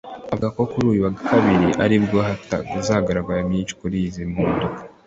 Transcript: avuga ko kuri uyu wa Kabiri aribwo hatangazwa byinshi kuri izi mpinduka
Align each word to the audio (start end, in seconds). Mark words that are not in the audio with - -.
avuga 0.31 0.47
ko 0.55 0.61
kuri 0.71 0.85
uyu 0.91 1.01
wa 1.05 1.11
Kabiri 1.27 1.69
aribwo 1.83 2.17
hatangazwa 2.27 2.99
byinshi 3.49 3.73
kuri 3.81 3.95
izi 4.07 4.21
mpinduka 4.31 4.79